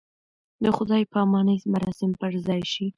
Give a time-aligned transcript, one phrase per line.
[0.63, 2.85] د خدای پامانۍ مراسم پر ځای شي.